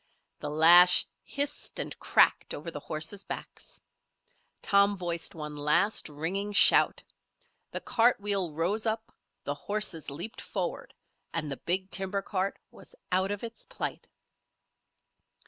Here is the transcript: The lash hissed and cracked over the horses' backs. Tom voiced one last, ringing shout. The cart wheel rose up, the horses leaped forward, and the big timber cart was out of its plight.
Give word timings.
The 0.39 0.49
lash 0.49 1.05
hissed 1.21 1.77
and 1.77 1.99
cracked 1.99 2.55
over 2.55 2.71
the 2.71 2.79
horses' 2.79 3.23
backs. 3.23 3.79
Tom 4.63 4.97
voiced 4.97 5.35
one 5.35 5.55
last, 5.55 6.09
ringing 6.09 6.53
shout. 6.53 7.03
The 7.69 7.81
cart 7.81 8.19
wheel 8.19 8.51
rose 8.51 8.87
up, 8.87 9.13
the 9.43 9.53
horses 9.53 10.09
leaped 10.09 10.41
forward, 10.41 10.95
and 11.35 11.51
the 11.51 11.57
big 11.57 11.91
timber 11.91 12.23
cart 12.23 12.57
was 12.71 12.95
out 13.11 13.29
of 13.29 13.43
its 13.43 13.63
plight. 13.65 14.07